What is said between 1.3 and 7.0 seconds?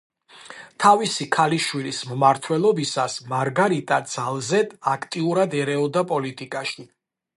ქალიშვილის მმართველობისას, მარგარიტა ძალზედ აქტიურად ერეოდა პოლიტიკაში.